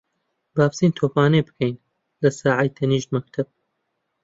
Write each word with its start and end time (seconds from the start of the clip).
با 0.55 0.65
بچین 0.71 0.91
تۆپانێ 0.97 1.41
بکەین 1.47 1.75
لە 2.21 2.29
ساحەی 2.39 2.75
تەنیشت 2.77 3.09
مەکتەب. 3.15 3.47